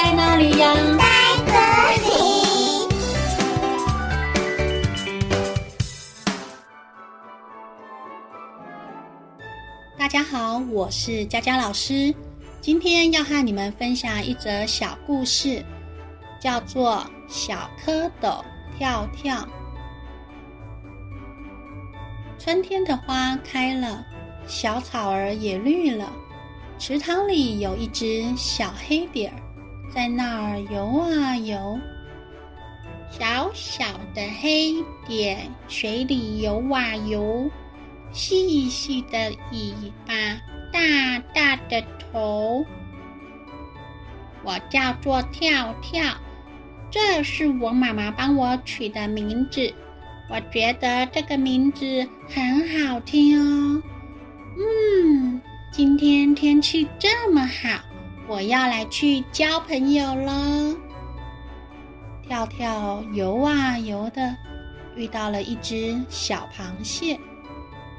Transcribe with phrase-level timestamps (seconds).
[0.00, 0.72] 在哪里呀？
[0.96, 1.04] 在
[1.44, 1.50] 这
[2.04, 2.08] 里。
[9.98, 12.14] 大家好，我是佳佳老师，
[12.60, 15.64] 今天要和你们分享一则小故事，
[16.40, 18.44] 叫做《小蝌蚪
[18.78, 19.34] 跳跳》。
[22.38, 24.06] 春天的花开了，
[24.46, 26.12] 小草儿也绿了。
[26.78, 29.42] 池塘里有一只小黑点儿，
[29.98, 31.76] 在那儿游啊游。
[33.10, 33.84] 小小
[34.14, 34.72] 的黑
[35.08, 37.50] 点，水里游啊游，
[38.12, 39.18] 细细的
[39.50, 39.74] 尾
[40.06, 40.14] 巴，
[40.72, 42.64] 大大的头。
[44.44, 46.14] 我叫做跳跳，
[46.92, 49.74] 这是我妈妈帮我取的名字。
[50.30, 53.82] 我觉得这个名字很好听哦。
[54.56, 57.80] 嗯，今天天气这么好，
[58.28, 60.76] 我要来去交朋友了。
[62.22, 64.36] 跳跳游啊游的，
[64.94, 67.18] 遇到了一只小螃蟹。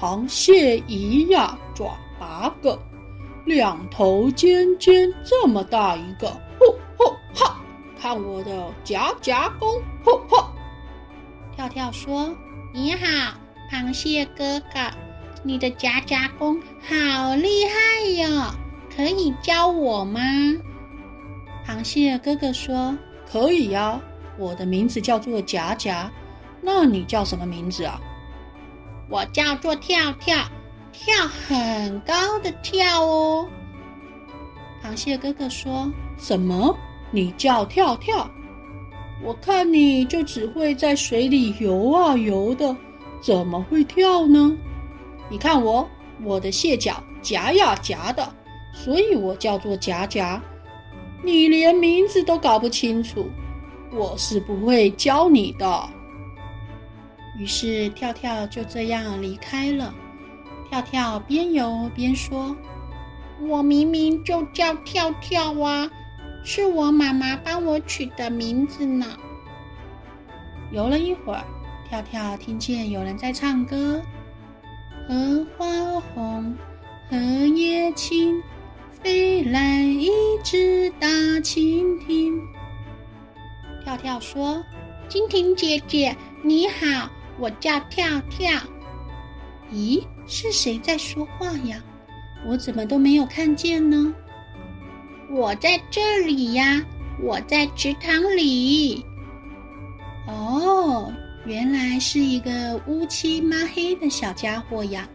[0.00, 2.80] 螃蟹一呀爪八个，
[3.44, 6.28] 两头尖尖这么大一个，
[6.60, 7.60] 吼吼哈！
[8.00, 10.50] 看我的夹夹功，吼吼！
[11.56, 12.34] 跳跳说
[12.72, 13.06] ：“你好，
[13.70, 14.90] 螃蟹哥哥，
[15.42, 17.48] 你的夹夹功好厉，
[18.96, 20.20] 可以教我吗？”
[21.66, 22.96] 螃蟹哥哥说
[23.30, 24.00] ：“可以呀，
[24.38, 26.10] 我的名字叫做夹夹，
[26.60, 28.00] 那你叫什么名字啊
[29.08, 30.36] ？”“我叫做跳跳，
[30.92, 33.48] 跳很高的跳哦。”
[34.82, 36.76] 螃蟹哥哥说：“什么？
[37.10, 38.28] 你叫跳跳？”
[39.22, 42.76] 我看你就只会在水里游啊游的，
[43.22, 44.52] 怎么会跳呢？
[45.30, 45.88] 你看我，
[46.24, 48.28] 我的蟹脚夹呀夹的，
[48.72, 50.42] 所以我叫做夹夹。
[51.22, 53.30] 你连名字都搞不清楚，
[53.92, 55.88] 我是不会教你的。
[57.38, 59.94] 于是跳跳就这样离开了。
[60.68, 62.56] 跳跳边游边说
[63.46, 65.90] ：“我明明就叫跳跳啊。”
[66.44, 69.06] 是我妈妈帮我取的名字呢。
[70.72, 71.44] 游了一会儿，
[71.88, 74.02] 跳跳听见有人在唱歌
[75.06, 76.56] ：“荷花红，
[77.08, 78.42] 荷叶青，
[79.02, 80.10] 飞来一
[80.44, 81.08] 只大
[81.40, 82.40] 蜻蜓。”
[83.84, 84.64] 跳跳说
[85.10, 88.50] ：“蜻蜓姐姐你好，我叫跳跳。”
[89.72, 91.82] 咦，是谁在说话呀？
[92.46, 94.14] 我怎么都没有看见呢？
[95.30, 96.84] 我在这里呀，
[97.22, 99.04] 我在池塘里。
[100.26, 101.12] 哦，
[101.46, 105.08] 原来是一个乌漆抹黑的小家伙呀！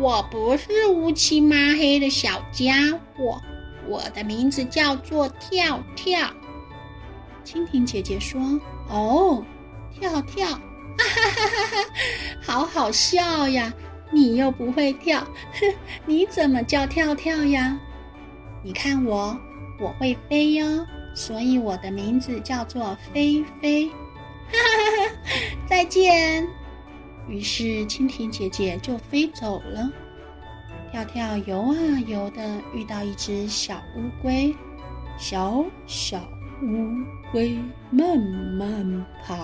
[0.00, 2.74] 我不是乌漆抹黑的小家
[3.16, 3.40] 伙，
[3.88, 6.30] 我的名字叫做跳跳。
[7.44, 8.40] 蜻蜓姐姐说
[8.90, 9.44] ：“哦，
[9.92, 10.58] 跳跳，哈
[10.98, 11.84] 哈哈哈哈，
[12.42, 13.72] 好好笑呀！
[14.10, 15.74] 你又不会跳，哼，
[16.06, 17.78] 你怎么叫跳跳呀？”
[18.64, 19.38] 你看我，
[19.78, 23.88] 我会飞哟，所以我的名字叫做飞飞。
[23.88, 23.94] 哈
[24.52, 24.58] 哈
[24.90, 25.34] 哈哈！
[25.68, 26.48] 再见。
[27.28, 29.90] 于是蜻蜓姐姐就飞走了。
[30.90, 31.76] 跳跳游啊
[32.06, 34.54] 游的，遇到一只小乌龟。
[35.16, 36.20] 小小
[36.62, 37.58] 乌龟
[37.90, 39.36] 慢慢爬，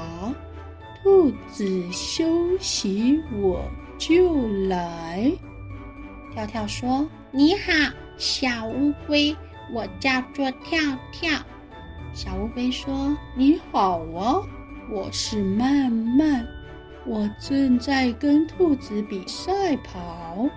[1.02, 3.62] 兔子休息我
[3.98, 5.32] 就来。
[6.32, 7.72] 跳跳说：“你好。”
[8.16, 9.34] 小乌龟，
[9.72, 10.78] 我叫做跳
[11.10, 11.30] 跳。
[12.12, 14.42] 小乌龟说：“你好啊，
[14.90, 16.46] 我是慢慢，
[17.10, 20.48] 我正在跟兔子比赛跑，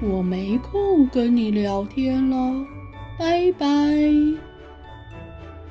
[0.00, 2.64] 我没空跟你聊天了，
[3.18, 3.66] 拜拜。”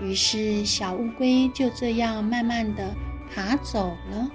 [0.03, 2.93] 于是小乌龟就这样慢慢地
[3.33, 4.29] 爬走了。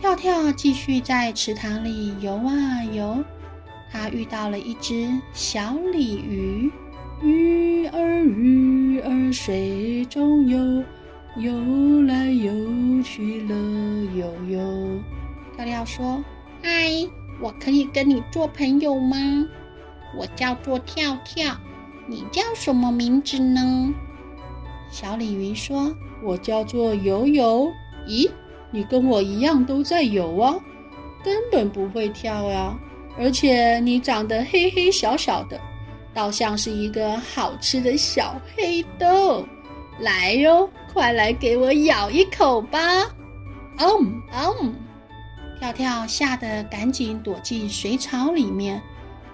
[0.00, 3.22] 跳跳继续在池塘里游啊游。
[3.92, 6.68] 他遇到了一只小鲤鱼，
[7.22, 10.82] 鱼儿鱼儿水中游，
[11.36, 12.52] 游来游
[13.04, 13.54] 去乐
[14.16, 14.85] 悠悠。
[15.56, 16.22] 跳跳说
[16.62, 17.08] ：“嗨，
[17.40, 19.16] 我可以跟你做朋友吗？
[20.14, 21.56] 我叫做跳跳，
[22.06, 23.94] 你叫什么名字呢？”
[24.90, 27.68] 小鲤鱼说：“我叫做游游。
[28.06, 28.30] 咦，
[28.70, 30.54] 你跟我一样都在游啊，
[31.24, 32.78] 根本不会跳呀。”
[33.18, 35.58] 而且你长得黑黑小小的，
[36.12, 39.42] 倒像是一个好吃的小黑豆。
[40.00, 42.78] 来哟，快来给我咬一口吧！
[43.78, 44.74] 嗯嗯，
[45.58, 48.82] 跳跳吓得赶紧躲进水草里面。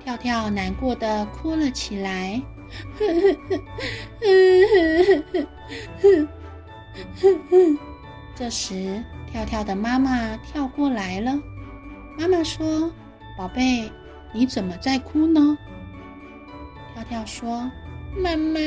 [0.04, 2.42] 跳跳难过的哭了起来。
[8.34, 11.38] 这时，跳跳的妈妈跳过来了。
[12.18, 12.90] 妈妈说
[13.38, 13.90] ：“宝贝，
[14.32, 15.56] 你怎么在哭呢？”
[16.94, 17.70] 跳跳说
[18.16, 18.58] ：“妈妈，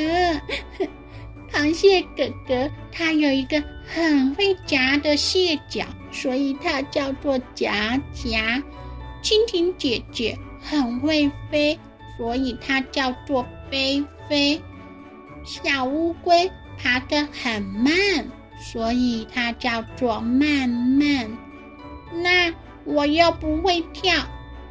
[1.56, 8.62] 螃蟹哥哥他有一个很会夹的蟹脚，所以它叫做夹夹。
[9.22, 11.80] 蜻蜓姐姐很会飞，
[12.18, 14.60] 所以它叫做飞飞。
[15.46, 17.94] 小乌龟爬得很慢，
[18.60, 21.26] 所以它叫做慢慢。
[22.12, 22.52] 那……”
[22.84, 24.14] 我又不会跳，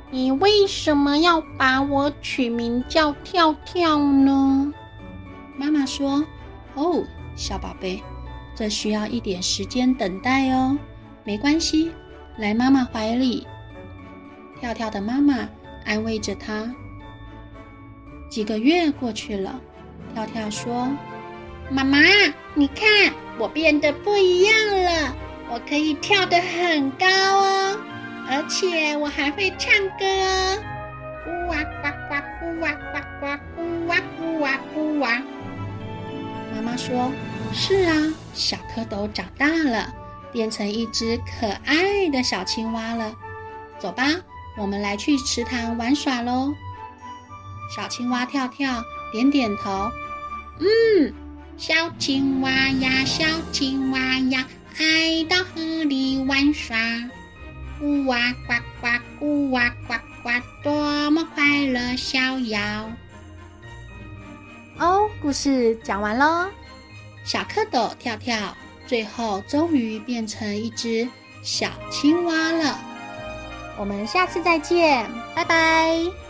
[0.09, 4.71] 你为什么要把我取名叫跳跳呢？
[5.57, 6.25] 妈妈说
[6.75, 7.03] ：“哦，
[7.35, 8.03] 小宝贝，
[8.55, 10.77] 这需要一点时间等待哦。
[11.23, 11.91] 没关系，
[12.37, 13.47] 来妈妈怀里。”
[14.59, 15.49] 跳跳的妈妈
[15.85, 16.73] 安慰着他。
[18.29, 19.59] 几个月过去了，
[20.13, 20.89] 跳跳说
[21.69, 21.99] ：“妈妈，
[22.53, 25.15] 你看，我变得不一样了，
[25.51, 27.77] 我可以跳得很高哦。”
[28.27, 30.57] 而且我还会唱歌哦，
[31.25, 33.25] 咕哇呱呱，咕哇呱呱，
[33.61, 35.21] 咕哇咕哇咕哇。
[36.55, 37.11] 妈妈说
[37.51, 39.93] ：“是啊，小蝌蚪长大了，
[40.31, 43.13] 变成一只可爱的小青蛙了。
[43.77, 44.05] 走吧，
[44.57, 46.53] 我们来去池塘玩耍喽。”
[47.75, 48.81] 小青蛙跳跳
[49.11, 49.91] 点点头，
[50.61, 51.13] 嗯，
[51.57, 54.45] 小青蛙呀，小青蛙呀，
[54.77, 56.77] 爱到河里玩耍。
[57.81, 58.87] 咕哇呱呱，
[59.19, 59.93] 咕哇呱
[60.23, 60.29] 呱，
[60.63, 62.89] 多么快乐逍遥！
[64.79, 66.47] 哦，故事讲完喽。
[67.23, 68.55] 小蝌蚪跳跳，
[68.85, 71.07] 最后终于变成一只
[71.41, 72.79] 小青蛙了。
[73.77, 76.24] 我们下次再见，拜拜。